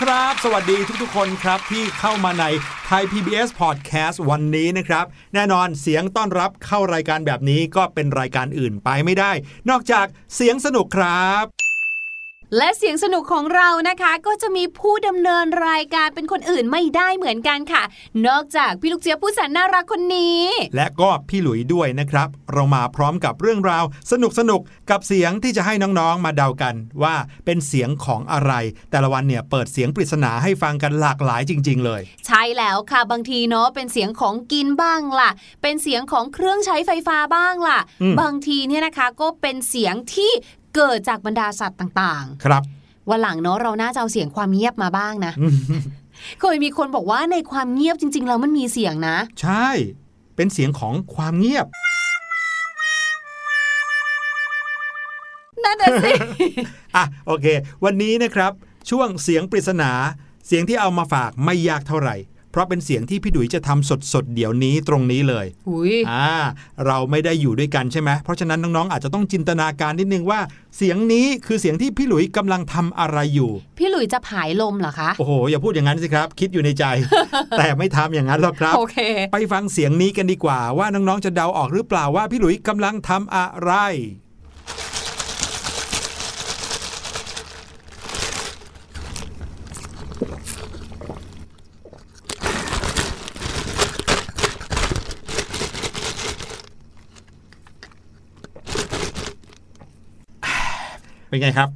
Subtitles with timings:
[0.00, 2.44] ครับ สวัสดีทุกๆ คนครับที่เข้ามาใน
[2.86, 5.04] ไทย PBS Podcast วันนี้นะครับ
[5.34, 9.32] แน่นอนเสียงต้อนรับเข้ารายการแบบนี้ก็เป็นรายการอื่นไปไม่ได้
[9.70, 11.67] นอกจากเสียงสนุกครับ
[12.56, 17.82] และเสียงสนุกของเรานะคะก็จะมีผู้ดำเนินรายการเป็นคนอื่นไม่ได้เหมือนกันค่ะ
[18.26, 20.42] นอกจากพี่ลูกเจี๊ยบผู้แสนน่ารักคนนี้
[20.76, 24.60] และก็พี่หลุยด้วยนะครับ เรามาพร้อมกับเรื่องราว สนุกสนุก
[24.90, 27.14] กับเสียงที่จะให้น้องๆมาเดากัน ว่า
[27.44, 28.52] เป็นเสียงของอะไร
[28.90, 35.30] แต่ละวันเนี่ยเปิดเสียงปริศนาให้ฟังกันหลากหลายจริง ๆ เลย ใช่แล้วค่ะบางทีเนาะเป็นเสียงของกินบ้างล่ะ
[35.62, 37.78] เป็นเสียงของเครื่องใช้ไฟฟ้าบ้างล่ะ
[38.20, 40.32] บางทีเนี่ยนะคะก็เป็นเสียงที่
[40.74, 42.62] เกิดจากบรรดาสัตว์ต่างๆ ครับ
[43.10, 45.32] วันหลังเนาะเราน่าจะเอาเสียงความเงียบมาบ้างนะ
[46.40, 49.68] เคยมีคนบอกว่าในความเงียบจริง ๆ แล้วมันมีเสียงนะ ใช่
[50.36, 51.66] เป็นเสียงของความเงียบ
[55.64, 56.12] นั่นแหะสิ
[56.96, 57.46] อะโอเค
[57.84, 58.52] วันนี้นะครับ
[58.90, 59.92] ช่วงเสียงปริศนา
[60.46, 66.30] เสียงที่เอามาฝากไม่ยากเท่าไหร่เพ ราะเป็นเสียงที่พี่ดุยจะทำสดๆเดี๋ยวนี้ตรงนี้เลยอุ้ยอ่า
[66.86, 70.40] เราไม่ได้อยู่ด้วยกันใช่ไหมเพราะฉะนั้นน้องๆอาจจะต้องจินตนาการนิดนึงว่า
[70.76, 76.84] เสียงนี้คือเสียงที่พี่หลุยกำลังทำอะไรอยู่ พี่หลุยจะผายลมเหรอคะโอ้โหอย่าพูดอย่างนั้นสิครับ คิดอยู่ในใจ
[77.58, 78.98] แต่ไม่ทำอย่างนั้นหรอกครับโอเค
[79.32, 83.72] ไปฟังเสียงนี้กันดีกว่าว่าน้องๆจะเดาออกหรือเปล่าว่าพี่หลุยกำลังทำอะไร
[101.28, 101.68] เป็นไงครับ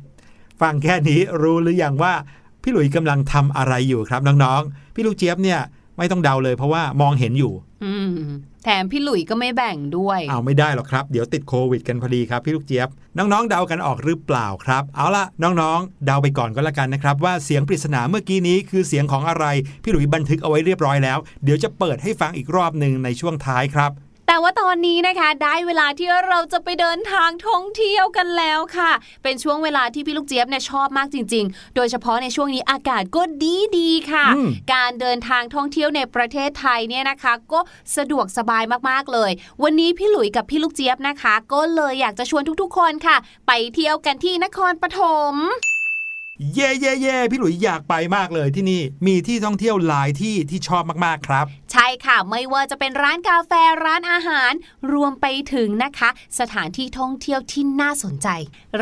[0.60, 2.14] ฟังแค่นี้รู้หรือยังว่า
[2.62, 5.60] พี่หลุยกำลังทำอะไรอยู่ครับน้องๆ พี่ลูกเจี๊ยบเนี่ย
[5.98, 7.52] ไม่ต้องเดาเลยเพราะว่ามองเห็นอยู่
[8.64, 12.88] แถมพี่หลุยก็ไม่แบ่งด้วย เอาไม่ได้หรอกครับ เดี๋ยวติดโควิดกันพอดีครับพี่ลูกเจี๊ยบ
[13.18, 19.44] น้องๆ เดากันออกหรือเปล่าครับ เอาล่ะน้องๆ เดาไปก่อนก็แล้วกันนะครับ ว่าเสียงปริศนาเมื่อกี้นี้คือเสียงของอะไร
[19.82, 23.90] พี่หลุยบันทึกเอาไว้เรียบร้อยแล้ว เดี๋ยวจะเปิดให้ฟังอีกรอบหนึ่งในช่วงท้ายครับ
[24.32, 28.90] แต่ว่าตอนนี้นะคะ ได้เวลาที่เราจะไปเดินทางท่องเที่ยวกันแล้วค่ะ
[29.22, 34.26] เป็นช่วงเวลาที่พี่ลูกเจี๊ยบเนี่ยชอบมากจริง ๆ โดยเฉพาะในช่วงนี้อากาศก็ดีดีค่ะ
[34.74, 37.60] การเดินทางท่องเที่ยวในประเทศไทยเนี่ยนะคะ ก็
[37.96, 39.30] สะดวกสบายมากๆเลย
[39.62, 45.00] วันนี้พี่หลุยกับพี่ลูกเจี๊ยบนะคะ ก็เลยอยากจะชวนทุกๆคนค่ะ ไปเที่ยวกันที่นครปฐ
[45.32, 45.36] ม
[46.54, 53.52] เย่เย่เย่พี่หลุยอยากไปมากเลยที่นี่ มีที่ท่องเที่ยวหลายที่ที่ชอบมากๆครับ ใช่ค่ะ ไม่ว่าจะเป็นร้านกาแฟ
[53.84, 54.52] ร้านอาหาร
[54.92, 58.28] รวมไปถึงนะคะ สถานที่ท่องเที่ยวที่น่าสนใจ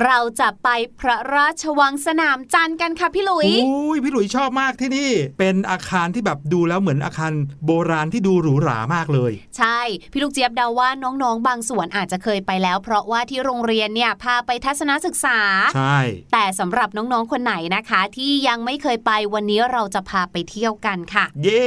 [0.03, 0.69] เราจะไป
[1.01, 7.33] พระราชวังสนามจันทร์กันค่ะพี่หลุยโอ้ยพี่หลุยชอบมากที่นี่ เป็นอาคารที่แบบดูแล้วเหมือนอาคาร
[7.67, 9.79] โบราณที่ดูหรูหรามากเลย ใช่
[10.13, 15.39] พี่ลูกเจี๊ยบเดาว่าน้องๆ บางส่วนอาจจะเคยไปแล้ว เพราะว่าที่โรงเรียนเนี่ยพาไปทัศนศึกษา
[15.77, 15.99] ใช่
[16.33, 21.67] แต่สำหรับน้องๆคนไหนไหนะคะ ที่ยังไม่เคยไปวันนี้เราจะพาไปเที่ยวกันค่ะ เย่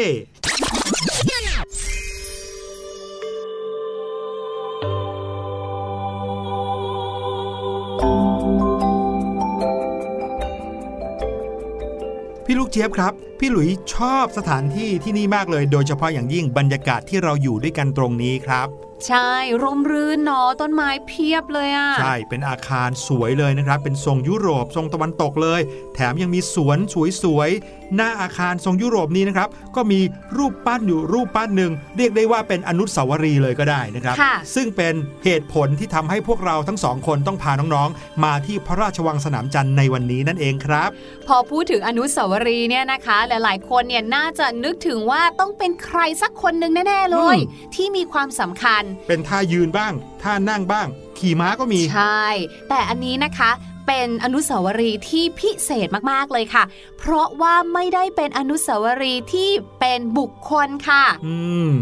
[12.46, 18.68] พี่ลูกเจี๊ยบครับพี่หลุยชอบสถานที่ที่นี่มากเลย โดยเฉพาะอย่างยิ่งบรรยากาศที่เราอยู่ด้วยกันตรงนี้ครับ
[19.08, 19.32] ใช่
[19.64, 25.62] ร่มรื่นเนาะต้นไม้เพียบเลยอะ่ะใช่เป็นอาคารสวยเลยนะครับ เป็นทรงยุโรปทรงตะวันตกเลย
[25.96, 26.78] แถมยังมีสวน
[27.24, 30.00] สวยๆหน้าอาคารทรงยุโรปนี้นะครับ ก็มี
[30.38, 34.16] รูปปั้นอยู่รูปปั้นหนึ่งเรียกได้ว่าเป็นอนุสาวรีย์เลยก็ได้นะครับ
[34.56, 34.94] ซึ่งเป็น
[35.26, 40.90] เหตุผลที่ทำให้พวกเราทั้งสองคนต้องพาน้องๆ มาที่พระราชวังสนามจันทร์ในวันนี้นั่นเองครับ
[41.28, 47.38] พอพูดถึงอนุสาวรีย์เนี่ยนะคะหลาย ๆ คนเนี่ยน่าจะนึกถึงว่าต้องเป็นใครสักคนหนึ่งแน่ ๆ เลย
[47.76, 50.88] ที่มีความสำคัญ เป็นท่ายืนบ้าง ท่านั่งบ้าง
[51.20, 52.26] ขี่ม้าก็มี ใช่
[52.70, 53.52] แต่อันนี้นะคะ
[53.88, 56.64] เป็นอนุสาวรีย์ที่พิเศษมากๆเลยค่ะ
[56.98, 59.50] เพราะว่าไม่ได้เป็นอนุสาวรีย์ที่
[59.80, 61.38] เป็นบุคคลค่ะ อื
[61.70, 61.74] ม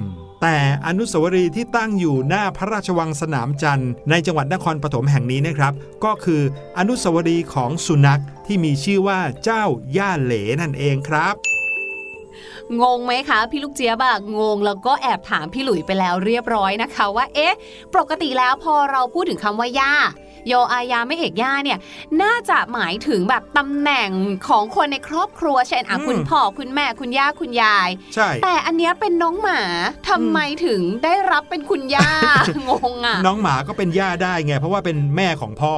[0.42, 0.58] แต่
[0.88, 6.42] อนุสาวรีย์ที่ตั้งอยู่หน้าพระราชวังสนามจันทร์ในจังหวัดนครปฐมแห่งนี้นะครับ ก็คือ
[6.78, 9.64] อนุสาวรีย์ของสุนัขที่มีชื่อว่าเจ้า
[9.98, 11.36] ย่าเหลนั่นเองครับ
[12.82, 17.56] งงไหมคะ พี่ลูกเจี๊ยบอะงงแล้วก็แอบถามพี่หลุยไปแล้วเรียบร้อยนะคะ ว่าเอ๊ะ
[17.96, 19.94] ปกติแล้วพอเราพูดถึงคำว่าย่า
[20.48, 21.80] โยอายาไม่เอกย่าเนี่ย
[22.22, 24.10] น่าจะหมายถึงแบบตำแหน่ง
[24.48, 29.62] ของคนในครอบครัวเช่นอะคุณพ่อคุณแม่คุณย่าคุณยาย ใช่ แต่อันเนี้ยเป็นน้องหมา
[30.10, 32.12] ทำไมถึงได้รับเป็นคุณย่า
[32.70, 35.76] งงอะน้องหมาก็เป็นย่าได้ไงเพราะว่าเป็นแม่ของพ่อ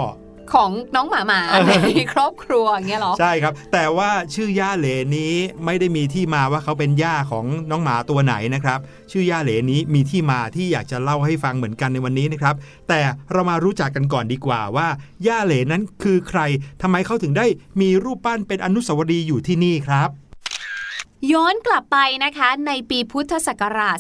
[0.54, 1.72] ของน้องหมาหมาใน
[2.14, 5.34] ครอบครัวอย่างเงี้ยหรอ ใช่ครับ แต่ว่าชื่อย่าเหลนี้
[5.66, 8.80] ไม่ได้มีที่มาว่าเขาเป็นย่าของน้องหมาตัวไหนนะครับ
[9.12, 12.56] ชื่อย่าเหลนี้มีที่มาที่อยากจะเล่าให้ฟังเหมือนกันในวันนี้นะครับ
[12.90, 14.88] แต่เรามารู้จักกันก่อนดีกว่าว่า
[15.28, 16.42] ย่าเหลนั้นคือใคร
[16.82, 17.46] ทำไมเขาถึงได้
[17.82, 20.10] มีรูปปั้นเป็นอนุสาวรีย์อยู่ที่นี่ครับ
[21.32, 23.98] ย้อนกลับไปนะคะในปีพุทธศักราช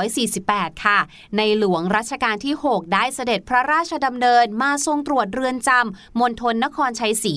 [0.00, 0.98] 2448 ค่ะ
[1.36, 7.36] ในหลวงรัชกาลที่ 6 ได้เสด็จพระราชดำเนินมาทรงตรวจเรือนจำมณฑลนครชัยศรี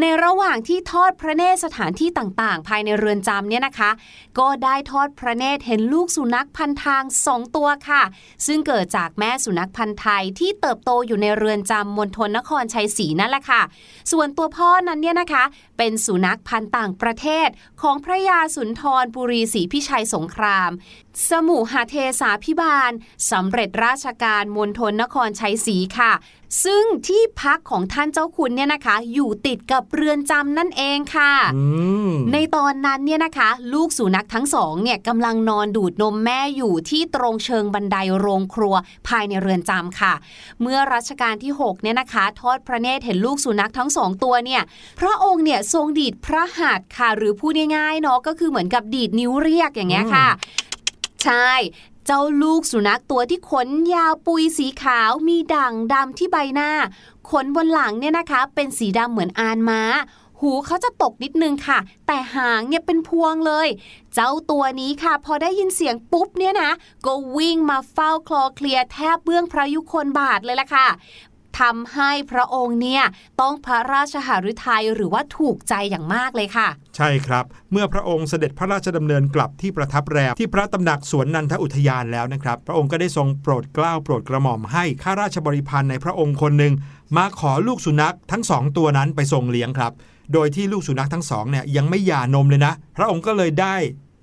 [0.00, 3.90] ในระหว่างที่ทอดพระเนตรสถานที่ต่างๆ ภายในเรือนจำเนี่ยนะคะ
[4.38, 8.02] ก็ได้ทอดพระเนตรเห็นลูกสุนัขพันทางสองตัวค่ะ
[8.46, 13.62] ซึ่งเกิดจากแม่สุนัขพันธ์ไทยที่เติบโตอยู่ในเรือนจำมณฑลนครชัยศรีนั่นแหละค่ะ
[14.12, 15.44] ส่วนตัวพ่อนั้นเนี่ยนะคะ
[15.78, 17.48] เป็นสุนัขพันธุ์ต่างประเทศ
[17.82, 20.70] ของของพระยาสุนทรปุรีศรีพิชัยสงคราม
[21.30, 22.90] สมุหาเทสาพิบาล
[23.30, 26.12] สำเร็จราชการมณฑลนครชัยศรีค่ะ
[26.64, 31.32] ซึ่งที่พักของท่านเจ้าคุณเนี่ยนะคะ อยู่ติดกับเรือนจำนั่นเองค่ะ
[32.32, 38.74] ในตอนนั้นเนี่ยนะคะ ลูกสุนัขทั้งสองเนี่ยกำลังนอนดูดนมแม่อยู่ที่ตรงเชิงบันไดโรงครัว
[39.08, 40.14] ภายในเรือนจำค่ะ
[40.62, 44.62] เมื่อรัชกาลที่ 6 เนี่ยนะคะ ทอดพระเนตรเห็นลูกสุนัขทั้งสองตัวเนี่ย
[45.00, 50.28] พระองค์เนี่ยทรงดีดพระหัตถ์ค่ะ หรือพูดง่ายๆเนาะก็คือเหมือนกับดีดนิ้วเรียกอย่างเงี้ยค่ะ
[51.24, 51.50] ใช่
[52.06, 56.70] เจ้าลูกสุนัขตัวที่ขนยาวปุยสีขาวมีด่างดำที่ใบหน้า
[57.30, 59.82] ขนบนหลังเนี่ยนะคะ เป็นสีดำเหมือนอานม้า
[60.40, 63.68] หูเขาจะตกนิดนึงค่ะ แต่หางเนี่ยเป็นพวงเลย
[64.14, 66.70] เจ้าตัวนี้ค่ะ พอได้ยินเสียงปุ๊บเนี่ยนะ
[67.06, 70.88] ก็วิ่งมาเฝ้าคลอเคลียแทบเบื้องพระยุคนบาทเลยล่ะค่ะ
[71.60, 73.04] ทำให้พระองค์เนี่ย
[73.40, 86.72] ต้องพระราชหฤทัยหรือว่าถูกใจอย่างมากเลยค่ะ ใช่ครับ เมื่อพระองค์เสด็จพระราชดำเนินกลับที่ประทับแรมที่พระตำหนักสวนนันทอุทยานแล้วนะครับ พระองค์ก็ได้ทรงโปรดเกล้าโปรดกระหม่อมให้ข้าราชบริพันธ์ในพระองค์คนหนึ่ง
[87.16, 89.92] มาขอลูกสุนัขทั้งสองตัวนั้นไปทรงเลี้ยงครับ
[90.32, 93.76] โดยที่ลูกสุนัขทั้งสองเนี่ยยังไม่หย่านมเลยนะ พระองค์ก็เลยได้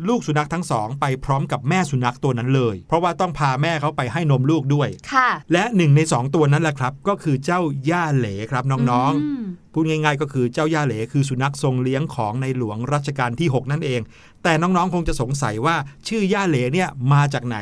[0.08, 14.02] ลูกสุนัขทั้งสองไปพร้อมกับแม่สุนัขตัวนั้นเลย เพราะว่าต้องพาแม่เขาไปให้นมลูกด้วย ค่ะ และหนึ่งในสองตัวนั้นแหละครับ ก็คือเจ้าย่าเหลครับน้องๆพูดง่ายๆ ก็คือเจ้าย่าเหลคือสุนัขทรงเลี้ยงของในหลวงรัชกาลที่ 6 นั่นเอง
[14.44, 15.76] แต่น้องๆคงจะสงสัยว่า
[16.08, 17.58] ชื่อย่าเหลเนี่ยมาจากไหน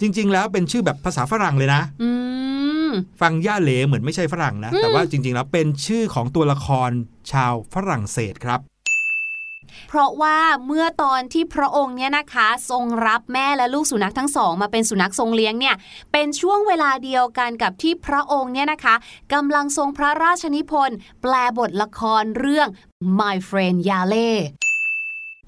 [0.00, 1.82] จริงๆ แล้วเป็นชื่อแบบภาษาฝรั่งเลยนะ
[3.20, 6.90] ฟังย่าเหลเหมือนไม่ใช่ฝรั่งนะ แต่ว่าจริงๆ แล้วเป็นชื่อของตัวละคร
[7.32, 8.60] ชาวฝรั่งเศสครับ
[9.88, 15.74] เพราะว่าเมื่อตอนที่พระองค์เนี่ยนะคะ ทรงรับแม่และลูกสุนัขทั้งสองมาเป็นสุนัขทรงเลี้ยงเนี่ย
[16.12, 18.94] เป็นช่วงเวลาเดียวกันกับที่พระองค์เนี่ยนะคะ
[19.34, 22.68] กำลังทรงพระราชนิพนธ์แปลบทละครเรื่อง
[23.18, 24.28] My Friend Yale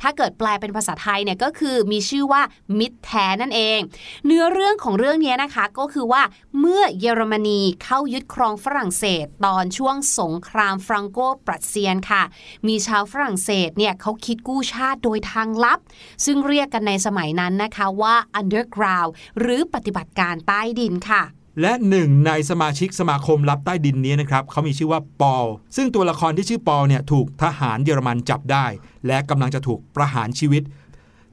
[0.03, 2.43] ถ้าเกิดแปลเป็นภาษาไทยเนี่ยก็คือมีชื่อว่า
[2.79, 3.79] มิตรแท้นั่นเอง
[4.27, 6.23] เนื้อเรื่องของเรื่องนี้นะคะก็คือว่า
[6.61, 12.23] เมื่อเยอรมนีเข้ายึดครองฝรั่งเศส ตอนช่วงสงครามฟรังโกปรัสเซียนค่ะ
[12.69, 15.79] มีชาวฝรั่งเศสเนี่ยเขาคิดกู้ชาติโดยทางลับ
[16.25, 21.25] ซึ่งเรียกกันในสมัยนั้นนะคะว่า underground หรือปฏิบัติการใต้ดินค่ะ
[21.61, 28.67] และหนึ่งในสมาชิกสมาคมลับใต้ดินนี้นะครับเขามีชื่อว่าปอล ซึ่งตัวละครที่ชื่อปอลเนี่ยถูกทหารเยอรมันจับได้
[29.07, 30.63] และกำลังจะถูกประหารชีวิต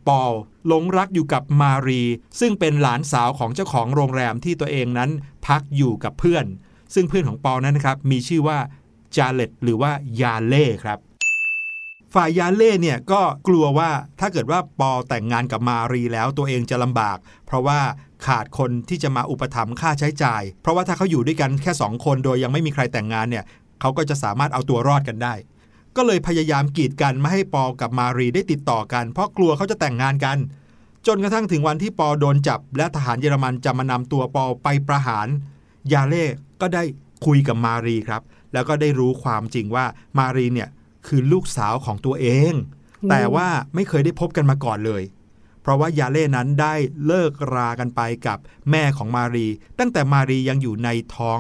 [0.08, 0.32] ปอล
[0.68, 2.04] หลงรักอยู่กับมารี
[2.40, 5.10] ซึ่งเป็นหลานสาวของเจ้าของโรงแรมที่ตัวเองนั้น
[5.48, 6.46] พักอยู่กับเพื่อน
[6.94, 8.58] ซึ่งเพื่อนของปอลนั้นนะครับมีชื่อว่า
[9.16, 11.00] จาเลตหรือว่ายาเล่ครับ
[12.14, 17.80] ฝ่ายยาเล่เนี่ยก็กลัวว่าถ้าเกิดว่าปอแต่งงานกับมารีแล้วตัวเองจะลำบาก เพราะว่า
[18.26, 23.44] ขาดคนที่จะมาอุปถัมภ์ค่าใช้จ่าย เพราะว่าถ้าเขาอยู่ด้วยกันแค่ 2 คนโดยยังไม่มีใครแต่งงานเนี่ย
[23.82, 25.34] เขาก็จะสามารถเอาตัวรอดกันได้
[25.96, 30.38] ก็เลยพยายามกีดกันไม่ให้ปอกับมารีได้ติดต่อกัน เพราะกลัวเขาจะแต่งงานกัน
[31.08, 35.28] จนกระทั่งถึงวันที่ปอโดนจับ และทหารเยอรมันจะมานำตัวปอไปประหาร
[35.94, 36.26] ยาเล่
[36.62, 36.84] ก็ได้
[37.26, 38.22] คุยกับมารีครับ
[38.54, 39.86] แล้วก็ได้รู้ความจริงว่า
[40.18, 40.70] มารีเนี่ย
[41.08, 42.54] คือลูกสาวของตัวเอง
[43.10, 45.04] แต่ว่าไม่เคยได้พบกันมาก่อนเลย
[45.62, 48.38] เพราะว่ายาเล่นั้นได้เลิกรากันไปกับ
[48.72, 49.48] แม่ของมารี
[49.80, 51.40] ตั้งแต่มารียังอยู่ในท้อง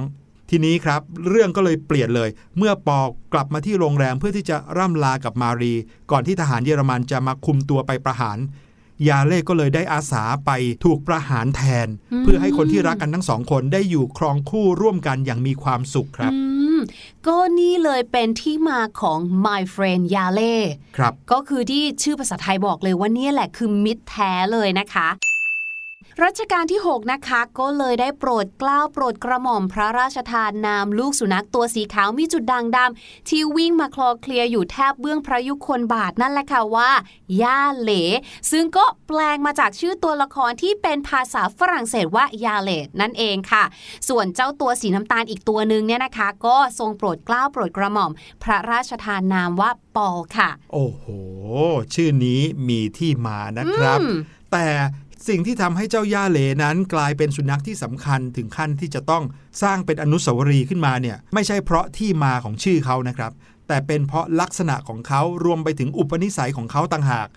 [0.49, 5.73] ทีนี้ครับ เรื่องก็เลยเปลี่ยนเลย เมื่อปอกกลับมาที่โรงแรมเพื่อที่จะร่ำลากับมารี
[6.11, 8.37] ก่อนที่ทหารเยอรมันจะมาคุมตัวไปประหาร
[9.07, 10.51] ยาเล่ก็เลยได้อาสาไป
[10.83, 11.87] ถูกประหารแทน
[12.23, 16.33] เพื่อให้คนที่รักกันทั้งสองคนได้อยู่ครองคู่ร่วมกันอย่างมีความสุขครับ
[17.27, 20.55] ก็นี่เลยเป็นที่มาของ my friend ยาเล่
[20.97, 25.07] ครับก็คือที่ชื่อภาษาไทยบอกเลยว่านี่แหละคือมิตรแท้เลยนะคะ
[26.25, 36.91] รัชกาลที่ 6 นะคะ ก็เลยได้โปรดเกล้าโปรดกระหม่อมพระราชทานนามลูกสุนัขตัวสีขาวมีจุดด่างดำที่วิ่งมาคลอเคลียอยู่แทบเบื้องพระยุคลบาทนั่นแหละค่ะว่า
[37.41, 37.91] ย่าเหล
[38.51, 43.63] ซึ่งก็แปลงมาจากชื่อตัวละครที่เป็นภาษาฝรั่งเศสว่ายาเลดนั่นเองค่ะ
[44.09, 48.11] ส่วนเจ้าตัวสีน้ำตาลอีกตัวหนึ่งเนี่ยนะคะ ก็ทรงโปรดเกล้าโปรดกระหม่อม
[48.43, 51.05] พระราชทานนามว่าปอลค่ะ โอ้โห
[51.93, 54.17] ชื่อนี้มีที่มานะครับอืม
[54.53, 54.67] แต่
[55.27, 59.23] สิ่งที่ทำให้เจ้าย่าเหลนั้นกลายเป็นสุนัขที่สำคัญถึงขั้นที่จะต้อง
[59.63, 63.31] สร้างเป็นอนุสาวรีย์ขึ้นมาเนี่ยไม่ใช่เพราะที่มาของชื่อเขานะครับ
[63.67, 67.27] แต่เป็นเพราะลักษณะของเขารวมไปถึงอุปนิสัยของเขาต่างหาก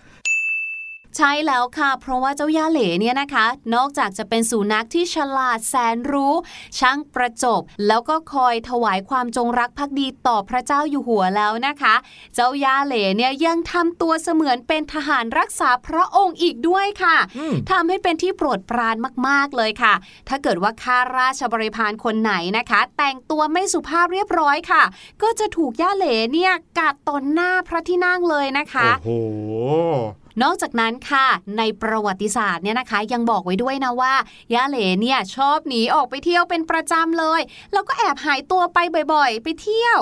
[1.17, 6.33] ใช่แล้วค่ะ เพราะว่าเจ้าย่าเหล่เนี่ยนะคะ นอกจากจะเป็นสุนัขที่ฉลาดแสนรู้
[6.79, 11.95] ช่างประจบ แล้วก็คอยถวายความจงรักภักดีต่อพระเจ้าอยู่หัวแล้วนะคะ
[12.35, 18.95] เจ้าย่าเหล่เนี่ยยังทำตัวเสมือนเป็นทหารรักษาพระองค์อีกด้วยค่ะอืมทำให้เป็นที่โปรดปราน
[19.27, 19.93] มากๆเลยค่ะ
[20.27, 24.83] ถ้าเกิดว่าข้าราชบริพารคนไหนนะคะ แต่งตัวไม่สุภาพเรียบร้อยค่ะ
[25.21, 34.13] ก็จะถูกย่าเหล่เนี่ยกัดต่อหน้าพระที่นั่งเลยนะคะโอ้โห นอกจากนั้นค่ะ ในประวัติศาสตร์เนี่ยนะคะ ยังบอกไว้ด้วยนะว่า
[34.53, 37.41] ย่าเหลเนี่ยชอบหนีออกไปเที่ยวเป็นประจำเลย
[37.73, 38.77] แล้วก็แอบหายตัวไป
[39.13, 39.99] บ่อยๆ ไปเที่ยว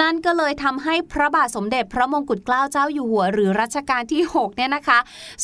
[0.00, 4.98] นั่นก็เลยทำให้พระบาทสมเด็จพระมงกุฎเกล้าเจ้าอยู่หัว หรือรัชกาลที่6เนี่ยนะคะ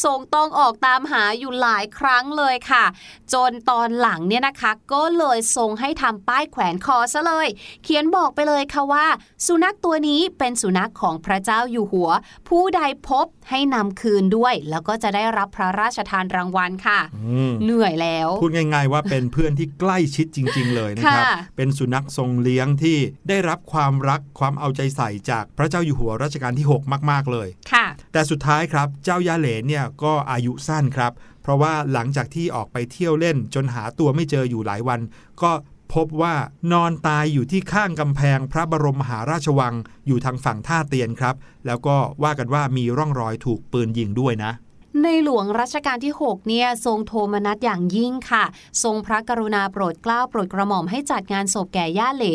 [0.04, 2.84] ทรงต้องออกตามหาอยู่หลายครั้งเลยค่ะ
[3.32, 7.48] จนตอนหลังเนี่ยนะคะ ก็เลยทรงให้ทำป้ายแขวนคอซะเลย
[7.84, 9.06] เขียนบอกไปเลยค่ะว่า
[9.46, 12.10] สุนัขตัวนี้เป็นสุนัขของพระเจ้าอยู่หัว
[12.48, 31.12] ผู้ใดพบ ให้นำคืนด้วย แล้วก็จะได้รับพระราชทานรางวัลค่ะอืมเหนื่อยแล้ว พูดง่าย ๆ ว่าเป็นเพื่อนที่ใกล้ชิดจริง ๆ เลยนะครับค่ะเป็นสุนัขทรงเลี้ยงที่ได้รับความรักความเอาใจใส่จากพระเจ้าอยู่หัวรัชกาลที่ 6 มาก ๆ เลยค่ะ แต่สุดท้ายครับเจ้ายาเหลนเนี่ยก็อายุสั้นครับ
[31.42, 35.00] เพราะว่าหลังจากที่ออกไปเที่ยวเล่นจนหาตัวไม่เจออยู่หลายวัน
[35.42, 35.50] ก็
[35.94, 36.34] พบว่า
[36.72, 39.74] นอนตายอยู่ที่ข้างกำแพงพระบรมมหาราชวัง
[40.06, 41.34] อยู่ทางฝั่งท่าเตียนครับ
[41.66, 44.52] แล้วก็ว่ากันว่ามีร่องรอยถูกปืนยิงด้วยนะ
[45.04, 48.44] ในหลวงรัชกาลที่ 6 เนี่ยทรงโทมนัสอย่างยิ่งค่ะ
[48.82, 52.26] ทรงพระกรุณาโปรดเกล้าโปรดกระหม่อมให้จัดงานศพแก่ย่าเหล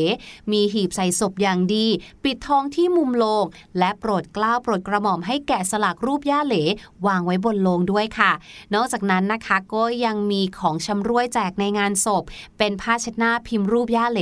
[0.51, 1.85] มีหีบใส่ศพอย่างดี
[2.23, 3.45] ปิดทองที่มุมโลง
[3.79, 6.55] และโปรดเกล้าโปรดกระหม่อมให้แกะสลักรูปย่าเหล
[7.07, 8.31] วางไว้บนโลงด้วยค่ะ
[8.73, 12.23] นอกจากนั้นนะคะก็ยังมีของชำร่วยแจกในงานศพ
[12.57, 14.21] เป็นผ้าเช็ดหน้าพิมพ์รูปย่าเหล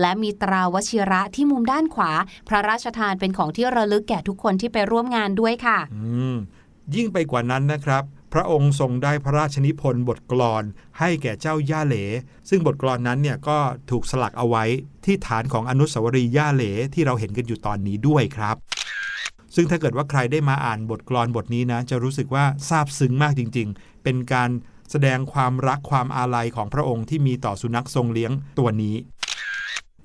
[0.00, 2.10] และมีตราวชิระที่มุมด้านขวา
[2.48, 6.38] พระราชทานเป็นของที่ระลึกแก่ทุกคนที่ไปร่วมงานด้วยค่ะ อืม
[6.96, 10.62] ยิ่งไปกว่านั้นนะครับ พระองค์ทรงได้พระราชนิพนธ์บทกลอน
[10.98, 11.96] ให้แก่เจ้าย่าเหล
[12.48, 13.58] ซึ่งบทกลอนนั้นเนี่ยก็
[13.90, 14.64] ถูกสลักเอาไว้
[15.04, 18.56] ที่ฐานของอนุสาวรีย์ย่าเหลที่เราเห็นกันอยู่ตอนนี้ด้วยครับ
[19.54, 24.50] ซึ่งถ้าเกิดว่าใครได้มาอ่านบทกลอนบทนี้นะ จะรู้สึกว่าซาบซึ้งมากจริง ๆ เป็นการ
[24.90, 28.96] แสดงความรักความอาลัยของพระองค์ที่มีต่อสุนัขทรงเลี้ยงตัวนี้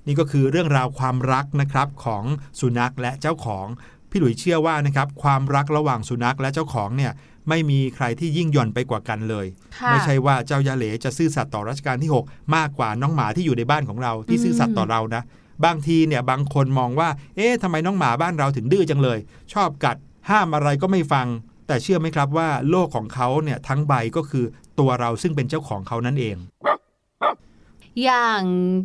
[0.08, 2.24] นี่ก็คือเรื่องราวความรักนะครับของ
[2.60, 3.68] สุนัขและเจ้าของ
[4.14, 7.12] พี่หลุยเชื่อว่านะครับความรักระหว่างสุนัขและเจ้าของเนี่ย
[7.50, 9.46] ไม่มีใครที่ยิ่งหย่อนไปกว่ากันเลย
[9.78, 15.24] ค่ะไม่ใช่ว่าเจ้ายาเหลจะซื่อสัตย์ต่อรัชกาลที่ 6 มากกว่าน้องหมาที่อยู่ในบ้านของเราที่ซื่อสัตย์ต่อเรานะ
[15.66, 19.20] บางทีเนี่ยบางคนมองว่า เอ๊ะทำไมน้องหมาบ้านเราถึงดื้อจังเลย
[19.54, 19.98] ชอบกัด
[20.30, 21.28] ห้ามอะไรก็ไม่ฟัง
[21.68, 24.46] แต่เชื่อไหมครับว่าโลกของเขาเนี่ยทั้งใบก็คือ
[24.80, 26.36] ตัวเราซึ่งเป็นเจ้าของเขานั่นเอง
[28.04, 28.42] อย่าง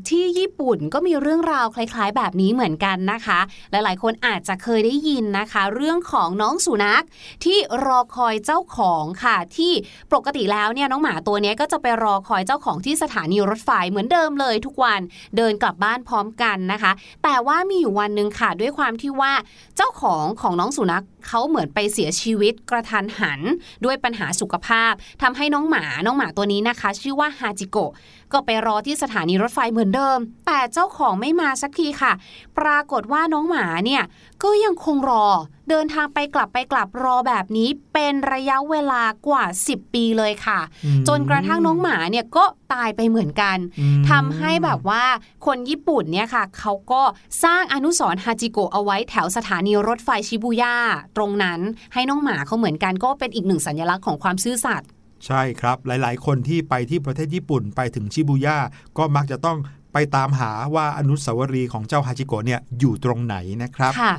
[0.08, 3.38] ที่ญี่ปุ่นก็มีเรื่องราวคล้ายๆ แบบนี้เหมือนกันนะคะ
[3.70, 7.04] หลายๆ คนอาจจะเคยได้ยินนะคะ เรื่องของน้องสุนัข
[7.44, 9.72] ที่รอคอยเจ้าของค่ะ ที่
[10.12, 15.00] ปกติแล้วเนี่ยน้องหมาตัวนี้ก็จะไปรอคอยเจ้าของที่สถานีรถไฟเหมือนเดิมเลย ทุกวัน
[15.36, 16.92] เดินกลับบ้านพร้อมกันนะคะ
[17.24, 19.32] แต่ว่ามีอยู่วันหนึ่งค่ะ ด้วยความที่ว่า
[19.76, 23.40] เจ้าของของน้องสุนัขเขาเหมือนไปเสียชีวิตกระทันหัน
[23.84, 24.92] ด้วยปัญหาสุขภาพ
[25.22, 27.92] ทำให้น้องหมาน้องหมาตัวนี้นะคะ ชื่อว่าฮาจิโกะ
[28.32, 32.12] ก็ไปรอที่สถานีรถไฟเหมือนเดิม แต่เจ้าของไม่มาสักทีค่ะ
[32.58, 34.02] ปรากฏว่าน้องหมาเนี่ย
[34.42, 35.26] ก็ยังคงรอ
[35.70, 45.04] เดินทางไปกลับไปกลับรอแบบนี้เป็นระยะเวลากว่า 10 ปีเลยค่ะอืมจนกระทั่งน้องหมาเนี่ยก็ตายไปเหมือนกันอืมทำให้แบบว่า
[45.46, 47.02] คนญี่ปุ่นเนี่ยค่ะ เขาก็
[47.44, 50.76] สร้างอนุสรณ์ฮาจิโกะเอาไว้แถวสถานีรถไฟชิบูย่า
[51.16, 51.60] ตรงนั้น
[51.94, 54.88] ให้น้องหมาเขาเหมือนกันก็เป็นอีกหนึ่งสัญลักษณ์ของความซื่อสัตย์
[55.26, 58.58] ใช่ครับหลายๆ คนที่ไปที่ประเทศญี่ปุ่นไปถึงชิบูย่า
[58.98, 59.58] ก็มักจะต้อง
[59.92, 64.14] ไปตามหาว่าอนุสาวรีย์ของเจ้าฮาจิโกะเนี่ยอยู่ตรงไหนนะครับค่ะ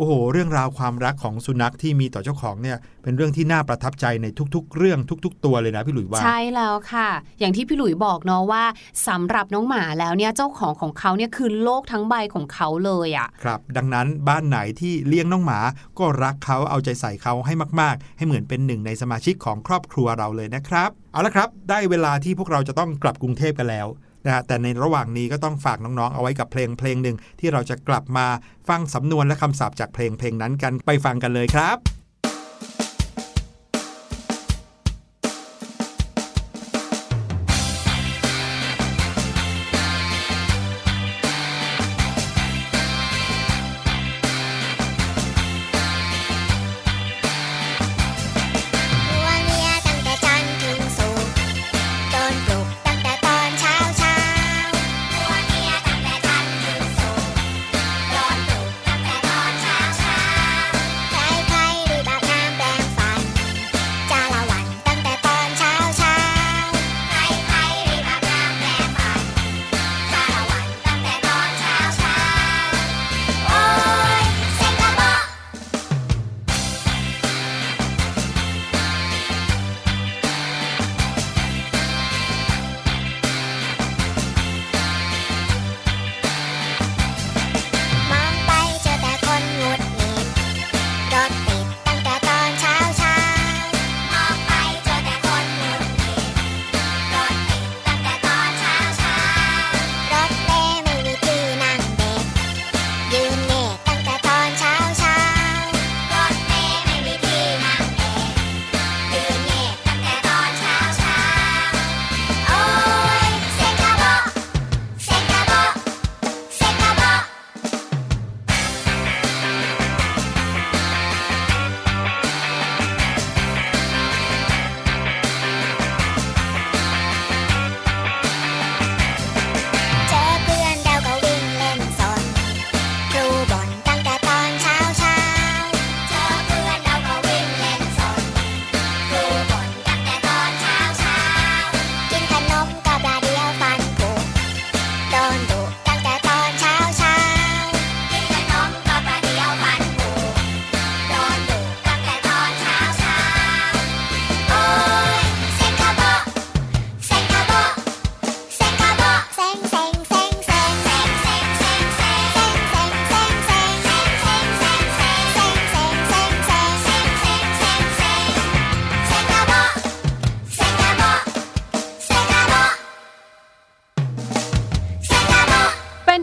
[0.00, 7.08] โอ้โห เรื่องราวความรักของสุนัขที่มีต่อเจ้าของเนี่ยเป็นเรื่องที่น่าประทับใจในทุก ๆ เรื่องทุก ๆ ตัวเลยนะพี่หลุยว่า ใช่แล้วค่ะ
[7.40, 8.64] อย่างที่พี่หลุยบอกเนาะว่า
[9.08, 15.60] สำหรับน้องหมาแล้วเนี่ยเจ้าของของเขาเนี่ยคือโลกทั้งใบของเขาเลยอะ่ะครับ ดังนั้นบ้านไหนที่เลี้ยงน้องหมา
[15.98, 23.88] ก็รักเขาเอาใจใส่เขาให้มาก ๆ ให้เหมือนเป็นหนึ่งในสมาชิกของครอบครัวเราเลยนะครับ เอาละครับ ได้เวลาที่พวกเราจะต้องกลับกรุงเทพกันแล้ว
[24.24, 28.26] นะฮะแต่ในระหว่างนี้ก็ต้องฝากน้องๆ เอาไว้กับเพลงเพลงหนึ่งที่เราจะกลับมา
[28.68, 31.99] ฟังสำนวนและคำศัพท์จากเพลงเพลงนั้นกันไปฟังกันเลยครับ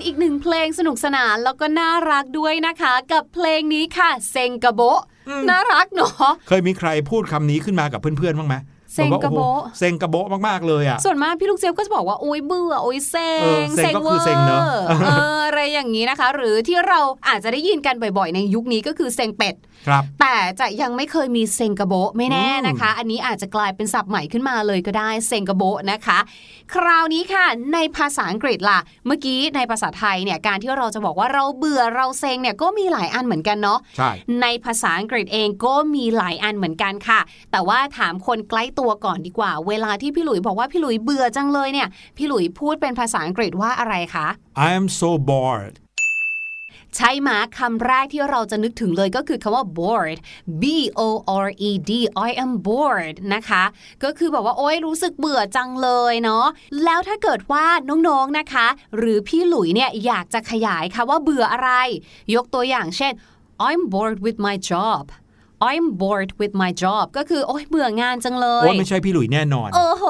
[0.07, 5.01] อีกหนึ่งเพลงสนุกสนานแล้วก็น่ารักด้วยนะคะ กับเพลงนี้ค่ะ เซงกะโบะ
[5.49, 8.55] น่ารักเนาะเคยมีใครพูดคำนี้ขึ้นมากับเพื่อนๆบ้างไหม
[8.97, 19.55] เซ็งกะโบ๊ะบอกว่าโอ้โหเซ็งกระโบะมากๆเลยอะส่วนมากพี่ลูกเจี๊ยบก็จะบอกว่าโอ๊ยเบื่อโอ๊ยเซ็เอองเซ็งก็คือเซ็งเนอะวอร์เอออะไรอย่างนี้นะคะ หรือที่เราอาจจะได้ยินกันบ่อยๆ ในยุคนี้ก็คือเซ็งเป็ด
[19.87, 26.19] ครับแต่จะยังไม่เคยมีเซงกะโบะไม่แน่นะคะ อันนี้อาจจะกลายเป็นศัพท์ใหม่ขึ้นมาเลยก็ได้เซงกะโบะนะคะ
[26.73, 37.19] คราวนี้ค่ะ ในภาษาอังกฤษล่ะ เมื่อกี้ในภาษาไทยเนี่ยการที่เราจะบอกว่าเราเบื่อเราเซ็งเนี่ยก็มีหลายอันเหมือนกันเนาะใช่ในภาษาอังกฤษเองก็มีหลายอันเหมือนกันค่ะ
[37.51, 44.27] แต่ว่าถามคนใกล้ตัวก่อนดีกว่า เวลาที่พี่หลุยบอกว่าพี่หลุยเบื่อจังเลยเนี่ย พี่หลุยพูดเป็นภาษาอังกฤษว่าอะไรคะ
[44.65, 45.75] I am so bored
[46.95, 50.19] ใช่ไหมคำแรกที่เราจะนึกถึงเลยก็คือคำว่า bored
[50.61, 50.63] b
[50.99, 51.91] o r e d
[52.27, 53.63] I am bored นะคะ
[54.03, 56.45] ก็คือแบบว่าโอ๊ยรู้สึกเบื่อจังเลยเนาะ
[56.83, 57.65] แล้วถ้าเกิดว่า
[58.07, 61.69] น้องๆนะคะ หรือพี่หลุยเนี่ยอยากจะขยายค่ะว่าเบื่ออะไร
[62.35, 63.13] ยกตัวอย่างเช่น
[63.67, 65.05] I'm bored with my job
[65.59, 70.05] I'm bored with my job ก็คือ โอ๊ยเบื่องานจังเลย โอ้ไม่ใช่พี่หลุยแน่นอน โอ้โห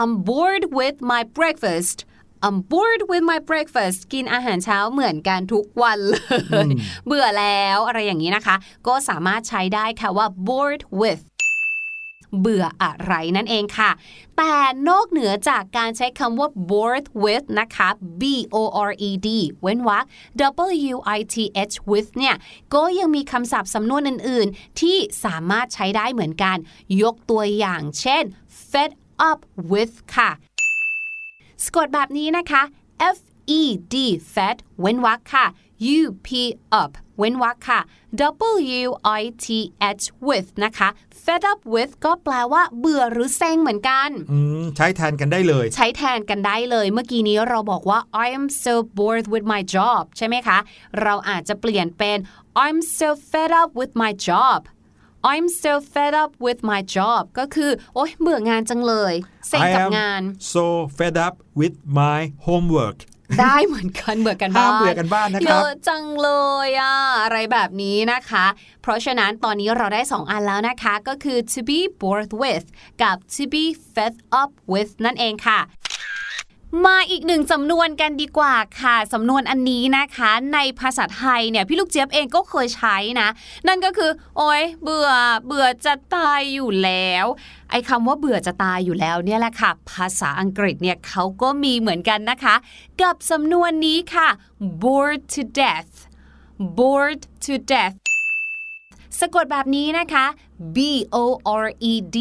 [0.00, 1.98] I'm bored with my breakfast
[2.46, 6.16] I'm bored with my breakfast กินอาหารเช้าเหมือนกันทุกวันเล
[6.66, 6.68] ย
[7.06, 11.22] เบื่อแล้วอะไรอย่างนี้นะคะ ก็สามารถใช้ได้ค่ะว่า bored with
[12.40, 13.90] เบื่ออะไรนั่นเองค่ะ
[14.36, 14.54] แต่
[14.88, 17.88] นอกเหนือจากการใช้คำว่า bored with นะคะ
[18.20, 18.22] b
[18.54, 18.56] o
[18.88, 19.28] r e d
[19.62, 20.04] เว้นวรรค
[20.94, 21.36] w i t
[21.70, 22.34] h with เนี่ย
[22.74, 26.56] ก็ยังมีคำศัพท์สำนวนอื่นๆ ที่สามารถใช้ได้เหมือนกัน
[27.02, 28.24] ยกตัวอย่างเช่น
[28.70, 28.92] fed
[29.30, 29.38] up
[29.70, 30.30] with ค่ะ
[31.64, 32.62] สะกดแบบนี้นะคะ
[33.16, 33.18] f
[33.58, 33.94] e d
[34.34, 35.46] fed เว้นวรรคค่ะ
[35.96, 36.28] u p
[36.82, 37.80] up เว้นวรรคค่ะ
[38.84, 39.46] w i t
[40.00, 40.88] h with นะคะ
[41.24, 50.58] fed up with ก็แปลว่าเบื่อหรือเซ็งเหมือนกันอืมใช้แทนกันได้เลย ใช้แทนกันได้เลย เมื่อกี้นี้เราบอกว่า I am so bored with my job ใช่ไหมคะ
[51.02, 52.18] เราอาจจะเปลี่ยนเป็น
[52.64, 54.60] I'm so fed up with my job
[55.32, 59.14] I'm so fed up with my job ก็คือ โอ๊ยเบื่องานจังเลย
[59.48, 60.22] เซ็ง I กับ am งาน
[60.54, 60.64] so
[60.98, 62.98] fed up with my homework
[63.40, 66.30] ได้เหมือนกันเบื่อกันบ้านห้ามเบื่อกันบ้านนะครับเยอะจังเล
[66.66, 68.46] ยอะอะไรแบบนี้นะคะ
[68.82, 72.66] เพราะฉะนั้นตอนนี้เราได้ 2 อันแล้วนะคะ ก็คือ to be bored with
[73.02, 73.64] กับ to be
[73.94, 75.60] fed up with นั่นเองค่ะ
[76.86, 83.28] มาอีกหนึ่งสำนวนกันดีกว่าค่ะ สำนวนอันนี้นะคะ ในภาษาไทยเนี่ยพี่ลูกเจี๊ยบเองก็เคยใช้นะ
[83.68, 85.10] นั่นก็คือ โอ๊ยเบื่อ
[85.46, 87.26] เบื่อจะตายอยู่แล้ว
[87.70, 92.54] ไอ้คำว่าเบื่อจะตายอยู่แล้วเนี่ยแหละค่ะ ภาษาอังกฤษเนี่ยเขาก็มีเหมือนกันนะคะ
[93.00, 94.28] กับสำนวนนี้ค่ะ
[94.82, 95.92] bored to death
[96.78, 97.96] bored to death
[99.20, 100.26] สะกดแบบนี้นะคะ
[100.76, 100.78] b
[101.14, 101.16] o
[101.64, 102.18] r e d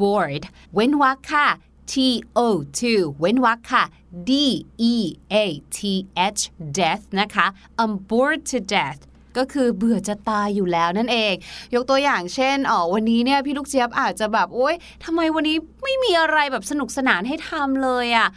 [0.00, 0.42] bored
[0.74, 1.48] เว้นวรรคค่ะ
[1.92, 1.94] t
[2.36, 2.38] o
[2.80, 3.84] 2เว้นวรรคค่ะ
[4.28, 4.32] d
[4.92, 4.94] e
[5.32, 5.36] a
[5.76, 5.78] t
[6.38, 6.42] h
[6.78, 7.46] death นะคะ
[7.82, 9.00] I'm bored to death
[9.38, 11.34] ก็คือเบื่อจะตายอยู่แล้วนั่นเอง
[11.74, 18.28] ยกตัวอย่างเช่นอ๋อวันนี้เนี่ยพี่ลูกเจี๊ยบอาจจะแบบโอ๊ยทำไมวันนี้ไม่มีอะไรแบบสนุกสนานให้ทำเลยอะ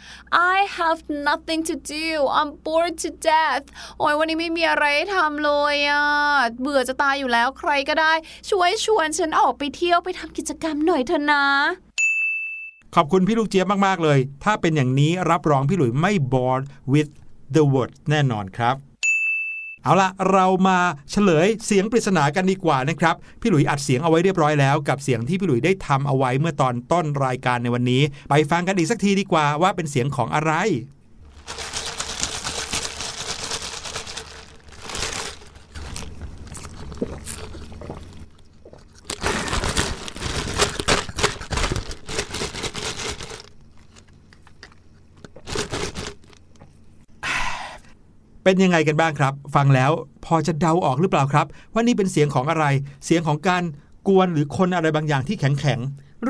[0.54, 2.06] I have nothing to do
[2.38, 3.64] I'm bored to death
[3.98, 6.04] โอ้ยวันนี้ไม่มีอะไรให้ทำเลยอะ
[6.60, 8.12] เบื่อจะตายอยู่แล้วใครก็ได้
[8.50, 11.44] ช่วยชวนฉันออกไปเที่ยวไปทำกิจกรรมหน่อยเถอะนะ
[12.94, 17.10] ขอบคุณพี่ลูกเจี๊ยบมาก ๆ เลย ถ้าเป็นอย่างนี้รับรองพี่หลุยไม่ bored with
[17.54, 18.76] the word แน่นอนครับ
[19.82, 20.78] เอาละเรามา
[21.10, 30.52] เฉลยเสียงปริศนากันดีกว่านะครับ พี่หลุยอัดเสียงเอาไว้เรียบร้อยแล้ว กับเสียงที่พี่หลุยได้ทำเอาไว้เมื่อตอนต้นรายการในวันนี้ ไปฟังกันอีกสักทีดีกว่าว่าเป็นเสียงของอะไร
[48.48, 49.90] เป็นยังไงกันบ้างครับ ฟังแล้ว
[50.24, 52.64] พอจะเดาออกหรือเปล่าครับ ว่านี่เป็นเสียงของอะไร
[53.04, 53.62] เสียงของการ
[54.08, 55.78] กวนหรือคนอะไรบางอย่างที่แข็งแข็ง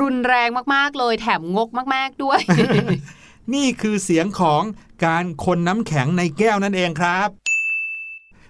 [0.00, 4.62] รุนแรงมากๆเลยแถมงกมากๆด้วยๆนี่คือเสียงของ
[5.06, 7.28] การคนน้ำแข็งในแก้วนั่นเองครับ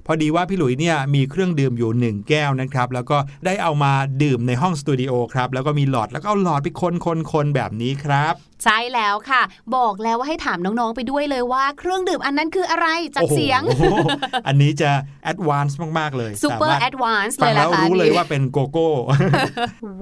[0.07, 9.43] พอดีว่าพี่หลุยเนี่ยมีเครื่องดื่มอยู่หนึ่งแก้วนะครับ แล้วก็ได้เอามาดื่มในห้องสตูดิโอครับ แล้วก็มีหลอดแล้วก็เอาหลอดไปคนคนคนแบบนี้ครับ ใช่แล้วค่ะ
[9.77, 13.63] บอกแล้วว่าให้ถามน้อง ๆ ไปด้วยเลยว่าเครื่องดื่มอันนั้นคืออะไรจากโอ้โหเสียง
[14.47, 14.91] อันนี้จะ
[15.25, 18.89] advance มาก ๆ เลยซูเปอร์สามารถ advance ฟัเลยแล้ละวค่ะรู้เลยนี่ว่าเป็นโกโก้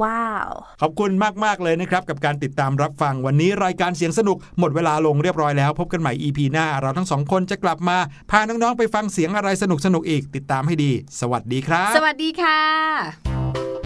[0.03, 1.11] ว้าว ขอบคุณ
[1.45, 7.97] มาก ๆ เลยนะครับ กับการติดตามรับฟังวันนี้รายการเสียงสนุกหมดเวลาลงเรียบร้อยแล้ว พบกันใหม่ EP หน้า เราทั้งสองคนจะกลับมา
[8.31, 9.65] พาน้อง ๆ ไปฟังเสียงอะไรส
[9.95, 10.91] นุก ๆ อีก ติดตามให้ดี
[11.21, 13.86] สวัสดีครับ สวัสดีค่ะ